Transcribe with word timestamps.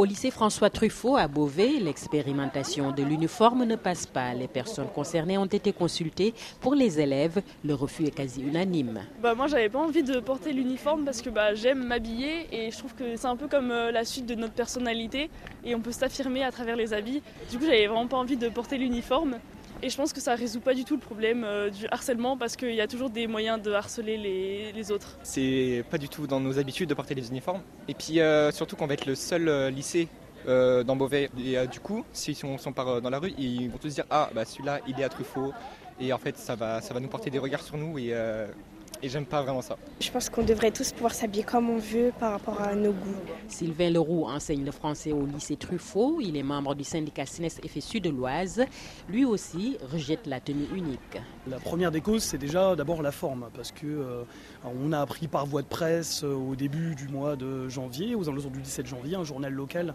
Au 0.00 0.06
lycée 0.06 0.30
François 0.30 0.70
Truffaut 0.70 1.18
à 1.18 1.28
Beauvais, 1.28 1.72
l'expérimentation 1.78 2.90
de 2.90 3.02
l'uniforme 3.02 3.66
ne 3.66 3.76
passe 3.76 4.06
pas. 4.06 4.32
Les 4.32 4.48
personnes 4.48 4.88
concernées 4.88 5.36
ont 5.36 5.44
été 5.44 5.74
consultées. 5.74 6.32
Pour 6.62 6.74
les 6.74 7.00
élèves, 7.00 7.42
le 7.62 7.74
refus 7.74 8.06
est 8.06 8.10
quasi 8.10 8.40
unanime. 8.40 9.02
Bah 9.22 9.34
moi, 9.34 9.46
j'avais 9.46 9.68
pas 9.68 9.78
envie 9.78 10.02
de 10.02 10.18
porter 10.20 10.54
l'uniforme 10.54 11.04
parce 11.04 11.20
que 11.20 11.28
bah, 11.28 11.54
j'aime 11.54 11.84
m'habiller 11.84 12.46
et 12.50 12.70
je 12.70 12.78
trouve 12.78 12.94
que 12.94 13.14
c'est 13.16 13.26
un 13.26 13.36
peu 13.36 13.46
comme 13.46 13.70
euh, 13.70 13.92
la 13.92 14.06
suite 14.06 14.24
de 14.24 14.34
notre 14.34 14.54
personnalité 14.54 15.28
et 15.66 15.74
on 15.74 15.82
peut 15.82 15.92
s'affirmer 15.92 16.44
à 16.44 16.50
travers 16.50 16.76
les 16.76 16.94
habits. 16.94 17.20
Du 17.50 17.58
coup, 17.58 17.66
j'avais 17.66 17.86
vraiment 17.86 18.06
pas 18.06 18.16
envie 18.16 18.38
de 18.38 18.48
porter 18.48 18.78
l'uniforme. 18.78 19.36
Et 19.82 19.88
je 19.88 19.96
pense 19.96 20.12
que 20.12 20.20
ça 20.20 20.34
résout 20.34 20.60
pas 20.60 20.74
du 20.74 20.84
tout 20.84 20.94
le 20.94 21.00
problème 21.00 21.42
euh, 21.44 21.70
du 21.70 21.86
harcèlement 21.90 22.36
parce 22.36 22.56
qu'il 22.56 22.74
y 22.74 22.82
a 22.82 22.86
toujours 22.86 23.08
des 23.08 23.26
moyens 23.26 23.60
de 23.62 23.72
harceler 23.72 24.18
les, 24.74 24.92
autres. 24.92 25.18
C'est 25.22 25.84
pas 25.90 25.98
du 25.98 26.08
tout 26.08 26.26
dans 26.26 26.40
nos 26.40 26.58
habitudes 26.58 26.88
de 26.88 26.94
porter 26.94 27.14
les 27.14 27.28
uniformes. 27.28 27.62
Et 27.88 27.94
puis 27.94 28.20
euh, 28.20 28.50
surtout 28.50 28.76
qu'on 28.76 28.86
va 28.86 28.94
être 28.94 29.06
le 29.06 29.14
seul 29.14 29.48
euh, 29.48 29.70
lycée 29.70 30.08
dans 30.46 30.96
Beauvais. 30.96 31.30
Et 31.38 31.66
du 31.66 31.80
coup, 31.80 32.04
si 32.12 32.36
on 32.44 32.56
s'en 32.56 32.72
part 32.72 33.02
dans 33.02 33.10
la 33.10 33.18
rue, 33.18 33.32
ils 33.38 33.68
vont 33.68 33.76
tous 33.76 33.94
dire 33.94 34.04
Ah, 34.10 34.30
bah 34.34 34.44
celui-là, 34.44 34.80
il 34.88 34.98
est 34.98 35.04
à 35.04 35.08
Truffaut. 35.08 35.52
Et 36.00 36.14
en 36.14 36.18
fait, 36.18 36.36
ça 36.38 36.56
va, 36.56 36.80
ça 36.80 36.94
va 36.94 37.00
nous 37.00 37.08
porter 37.08 37.28
des 37.28 37.38
regards 37.38 37.62
sur 37.62 37.76
nous 37.76 37.98
et, 37.98 38.14
et 39.02 39.08
j'aime 39.08 39.26
pas 39.26 39.42
vraiment 39.42 39.62
ça. 39.62 39.76
Je 40.00 40.10
pense 40.10 40.28
qu'on 40.28 40.42
devrait 40.42 40.70
tous 40.70 40.92
pouvoir 40.92 41.12
s'habiller 41.12 41.42
comme 41.42 41.70
on 41.70 41.78
veut 41.78 42.12
par 42.18 42.32
rapport 42.32 42.60
à 42.60 42.74
nos 42.74 42.92
goûts. 42.92 43.14
Sylvain 43.48 43.90
Leroux 43.90 44.24
enseigne 44.26 44.64
le 44.64 44.72
français 44.72 45.12
au 45.12 45.24
lycée 45.26 45.56
Truffaut. 45.56 46.18
Il 46.20 46.36
est 46.36 46.42
membre 46.42 46.74
du 46.74 46.84
syndicat 46.84 47.26
SNES 47.26 47.60
FSU 47.66 48.00
de 48.00 48.10
l'Oise. 48.10 48.64
Lui 49.08 49.24
aussi 49.24 49.78
rejette 49.92 50.26
la 50.26 50.40
tenue 50.40 50.66
unique. 50.74 51.18
La 51.48 51.58
première 51.58 51.90
des 51.90 52.00
causes, 52.00 52.22
c'est 52.22 52.38
déjà 52.38 52.76
d'abord 52.76 53.02
la 53.02 53.12
forme, 53.12 53.48
parce 53.54 53.72
que 53.72 53.86
euh, 53.86 54.22
on 54.64 54.92
a 54.92 55.00
appris 55.00 55.28
par 55.28 55.46
voie 55.46 55.62
de 55.62 55.68
presse 55.68 56.22
euh, 56.24 56.34
au 56.34 56.54
début 56.54 56.94
du 56.94 57.08
mois 57.08 57.36
de 57.36 57.68
janvier, 57.68 58.14
aux 58.14 58.28
alentours 58.28 58.50
du 58.50 58.60
17 58.60 58.86
janvier, 58.86 59.16
un 59.16 59.24
journal 59.24 59.52
local 59.52 59.94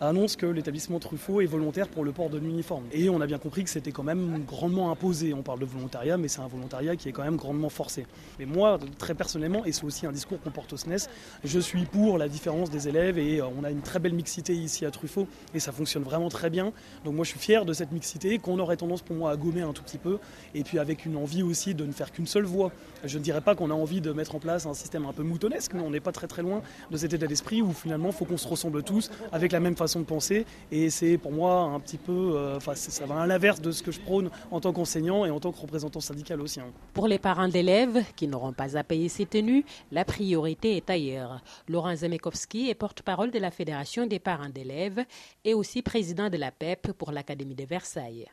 annonce 0.00 0.36
que 0.36 0.46
l'établissement 0.46 0.98
Truffaut 0.98 1.40
est 1.40 1.46
volontaire 1.46 1.88
pour 1.88 2.04
le 2.04 2.12
port 2.12 2.30
de 2.30 2.38
l'uniforme. 2.38 2.84
Et 2.92 3.08
on 3.08 3.20
a 3.20 3.26
bien 3.26 3.38
compris 3.38 3.64
que 3.64 3.70
c'était 3.70 3.90
quand 3.90 4.02
même 4.02 4.44
grandement 4.46 4.90
imposé. 4.90 5.34
On 5.34 5.42
parle 5.42 5.58
de 5.58 5.64
volontariat, 5.64 6.16
mais 6.16 6.28
c'est 6.28 6.40
un 6.40 6.46
volontariat 6.46 6.96
qui 6.96 7.08
est 7.08 7.12
quand 7.12 7.24
même 7.24 7.36
grandement 7.36 7.68
forcé. 7.68 8.06
Mais 8.38 8.46
moi, 8.46 8.78
très 8.98 9.14
personnellement, 9.14 9.64
et 9.64 9.72
c'est 9.72 9.84
aussi 9.84 10.06
un 10.06 10.12
discours 10.12 10.40
qu'on 10.40 10.50
porte 10.50 10.72
au 10.72 10.76
SNES, 10.76 11.08
je 11.44 11.58
suis 11.58 11.84
pour 11.84 12.18
la 12.18 12.28
différence 12.28 12.70
des 12.70 12.88
élèves 12.88 13.18
et 13.18 13.40
euh, 13.40 13.46
on 13.58 13.64
a 13.64 13.70
une 13.70 13.80
très 13.80 13.98
belle 13.98 14.14
mixité 14.14 14.54
ici 14.54 14.86
à 14.86 14.90
Truffaut 14.90 15.26
et 15.54 15.60
ça 15.60 15.72
fonctionne 15.72 16.04
vraiment 16.04 16.28
très 16.28 16.50
bien. 16.50 16.72
Donc 17.04 17.14
moi, 17.14 17.24
je 17.24 17.30
suis 17.30 17.40
fier 17.40 17.64
de 17.64 17.72
cette 17.72 17.92
mixité 17.92 18.38
qu'on 18.38 18.58
aurait 18.58 18.76
tendance 18.76 19.02
pour 19.02 19.16
moi 19.16 19.32
à 19.32 19.36
gommer 19.36 19.62
un 19.62 19.72
tout 19.72 19.82
petit 19.82 19.98
peu 19.98 20.18
et 20.54 20.62
puis 20.62 20.78
avec 20.78 21.06
une 21.06 21.16
envie 21.16 21.42
aussi 21.42 21.74
de 21.74 21.84
ne 21.84 21.92
faire 21.92 22.12
qu'une 22.12 22.26
seule 22.26 22.44
voix. 22.44 22.70
Je 23.04 23.18
ne 23.18 23.22
dirais 23.22 23.40
pas 23.40 23.54
qu'on 23.54 23.70
a 23.70 23.74
envie 23.74 24.00
de 24.00 24.12
mettre 24.12 24.34
en 24.36 24.38
place 24.38 24.66
un 24.66 24.74
système 24.74 25.06
un 25.06 25.12
peu 25.12 25.22
moutonnesque, 25.22 25.72
mais 25.74 25.82
on 25.82 25.90
n'est 25.90 26.00
pas 26.00 26.12
très 26.12 26.26
très 26.26 26.42
loin 26.42 26.62
de 26.90 26.96
cet 26.96 27.12
état 27.12 27.26
d'esprit 27.26 27.62
où 27.62 27.72
finalement, 27.72 28.10
il 28.10 28.14
faut 28.14 28.24
qu'on 28.24 28.36
se 28.36 28.46
ressemble 28.46 28.82
tous 28.82 29.10
avec 29.32 29.52
la 29.52 29.60
même 29.60 29.76
façon 29.76 29.87
de 29.96 30.04
penser. 30.04 30.44
Et 30.70 30.90
c'est 30.90 31.18
pour 31.18 31.32
moi 31.32 31.60
un 31.62 31.80
petit 31.80 31.96
peu, 31.98 32.32
euh, 32.34 32.56
enfin, 32.56 32.74
ça 32.74 33.06
va 33.06 33.22
à 33.22 33.26
l'inverse 33.26 33.60
de 33.60 33.72
ce 33.72 33.82
que 33.82 33.90
je 33.90 34.00
prône 34.00 34.30
en 34.50 34.60
tant 34.60 34.72
qu'enseignant 34.72 35.24
et 35.24 35.30
en 35.30 35.40
tant 35.40 35.52
que 35.52 35.58
représentant 35.60 36.00
syndical 36.00 36.40
aussi. 36.40 36.60
hein. 36.60 36.66
Pour 36.94 37.08
les 37.08 37.18
parents 37.18 37.48
d'élèves 37.48 38.04
qui 38.16 38.28
n'auront 38.28 38.52
pas 38.52 38.76
à 38.76 38.84
payer 38.84 39.08
ces 39.08 39.26
tenues, 39.26 39.64
la 39.90 40.04
priorité 40.04 40.76
est 40.76 40.90
ailleurs. 40.90 41.40
Laurent 41.68 41.94
Zemekowski 41.94 42.68
est 42.70 42.74
porte-parole 42.74 43.30
de 43.30 43.38
la 43.38 43.50
Fédération 43.50 44.06
des 44.06 44.18
parents 44.18 44.48
d'élèves 44.48 45.04
et 45.44 45.54
aussi 45.54 45.82
président 45.82 46.28
de 46.28 46.36
la 46.36 46.50
PEP 46.50 46.92
pour 46.92 47.12
l'Académie 47.12 47.54
de 47.54 47.64
Versailles. 47.64 48.26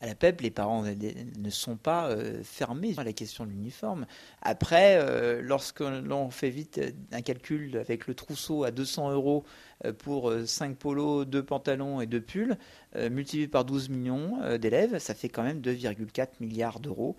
À 0.00 0.06
la 0.06 0.14
PEP, 0.14 0.40
les 0.42 0.50
parents 0.50 0.82
ne 0.84 1.50
sont 1.50 1.76
pas 1.76 2.08
euh, 2.10 2.42
fermés 2.42 2.94
à 2.98 3.04
la 3.04 3.12
question 3.12 3.46
de 3.46 3.50
l'uniforme. 3.50 4.06
Après, 4.42 4.96
euh, 4.98 5.40
lorsque 5.42 5.80
l'on 5.80 6.30
fait 6.30 6.50
vite 6.50 6.80
un 7.12 7.22
calcul 7.22 7.76
avec 7.78 8.06
le 8.06 8.14
trousseau 8.14 8.64
à 8.64 8.70
200 8.70 9.12
euros 9.12 9.44
euh, 9.86 9.92
pour 9.92 10.32
5 10.44 10.76
polos, 10.76 11.26
2 11.26 11.42
pantalons 11.42 12.00
et 12.00 12.06
2 12.06 12.20
pulls, 12.20 12.58
euh, 12.96 13.08
multiplié 13.08 13.48
par 13.48 13.64
12 13.64 13.88
millions 13.88 14.38
euh, 14.42 14.58
d'élèves, 14.58 14.98
ça 14.98 15.14
fait 15.14 15.28
quand 15.28 15.42
même 15.42 15.60
2,4 15.60 16.28
milliards 16.40 16.80
d'euros. 16.80 17.16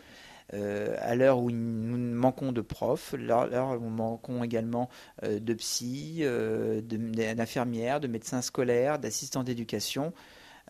Euh, 0.53 0.96
à 1.00 1.16
l'heure 1.16 1.40
où 1.40 1.50
nous 1.50 1.97
manquons 1.97 2.52
de 2.52 2.62
profs, 2.62 3.16
à 3.16 3.18
l'heure 3.18 3.72
où 3.72 3.84
nous 3.84 3.90
manquons 3.90 4.44
également 4.44 4.90
euh, 5.24 5.40
de 5.40 5.53
psy, 5.56 6.18
euh, 6.22 6.81
de- 6.81 7.34
d'infirmières, 7.34 8.00
de 8.00 8.08
médecins 8.08 8.44
scolaires, 8.44 9.00
d'assistants 9.00 9.41
d'éducation, 9.44 10.14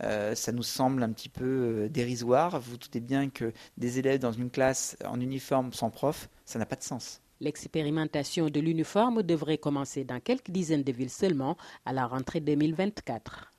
euh, 0.03 0.35
ça 0.35 0.51
nous 0.51 0.63
semble 0.63 1.03
un 1.03 1.11
petit 1.11 1.29
peu 1.29 1.45
euh, 1.45 1.89
dérisoire. 1.89 2.59
Vous 2.59 2.77
doutez 2.77 2.99
bien 2.99 3.29
que 3.29 3.53
des 3.77 3.99
élèves 3.99 4.19
dans 4.19 4.31
une 4.31 4.49
classe 4.49 4.97
en 5.05 5.19
uniforme 5.19 5.73
sans 5.73 5.89
prof, 5.89 6.29
ça 6.45 6.59
n'a 6.59 6.65
pas 6.65 6.75
de 6.75 6.83
sens. 6.83 7.21
L'expérimentation 7.41 8.49
de 8.49 8.59
l'uniforme 8.59 9.21
devrait 9.21 9.57
commencer 9.57 10.03
dans 10.03 10.19
quelques 10.19 10.51
dizaines 10.51 10.83
de 10.83 10.91
villes 10.91 11.09
seulement 11.09 11.57
à 11.85 11.91
la 11.93 12.07
rentrée 12.07 12.39
2024. 12.39 13.54